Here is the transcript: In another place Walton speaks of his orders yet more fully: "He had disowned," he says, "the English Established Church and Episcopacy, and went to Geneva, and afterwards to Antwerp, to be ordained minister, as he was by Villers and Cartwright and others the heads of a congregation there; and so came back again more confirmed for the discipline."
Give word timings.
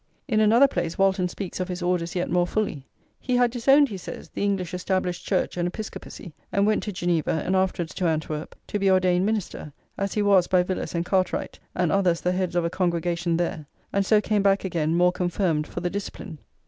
In 0.27 0.39
another 0.39 0.67
place 0.67 0.97
Walton 0.97 1.27
speaks 1.29 1.59
of 1.59 1.67
his 1.67 1.83
orders 1.83 2.15
yet 2.15 2.27
more 2.27 2.47
fully: 2.47 2.87
"He 3.19 3.35
had 3.35 3.51
disowned," 3.51 3.89
he 3.89 3.97
says, 3.97 4.29
"the 4.29 4.41
English 4.43 4.73
Established 4.73 5.27
Church 5.27 5.57
and 5.57 5.67
Episcopacy, 5.67 6.33
and 6.51 6.65
went 6.65 6.81
to 6.81 6.91
Geneva, 6.91 7.43
and 7.45 7.55
afterwards 7.55 7.93
to 7.93 8.07
Antwerp, 8.07 8.55
to 8.65 8.79
be 8.79 8.89
ordained 8.89 9.27
minister, 9.27 9.71
as 9.99 10.15
he 10.15 10.23
was 10.23 10.47
by 10.47 10.63
Villers 10.63 10.95
and 10.95 11.05
Cartwright 11.05 11.59
and 11.75 11.91
others 11.91 12.21
the 12.21 12.31
heads 12.31 12.55
of 12.55 12.65
a 12.65 12.69
congregation 12.71 13.37
there; 13.37 13.67
and 13.93 14.03
so 14.03 14.19
came 14.19 14.41
back 14.41 14.65
again 14.65 14.95
more 14.95 15.11
confirmed 15.11 15.67
for 15.67 15.81
the 15.81 15.89
discipline." 15.91 16.39